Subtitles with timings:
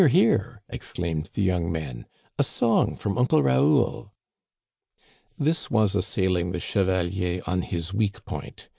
[0.09, 2.07] hear!" exclaimed the young men,
[2.39, 4.11] "a song from Uncle Raoul!"
[5.37, 8.67] This was assailing the chevalier on his weak point.